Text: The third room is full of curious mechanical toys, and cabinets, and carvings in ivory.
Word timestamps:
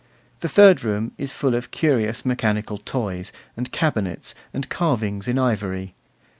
The 0.39 0.47
third 0.49 0.83
room 0.83 1.11
is 1.19 1.31
full 1.31 1.53
of 1.53 1.69
curious 1.69 2.25
mechanical 2.25 2.79
toys, 2.79 3.31
and 3.55 3.71
cabinets, 3.71 4.33
and 4.51 4.67
carvings 4.67 5.27
in 5.27 5.37
ivory. 5.37 5.93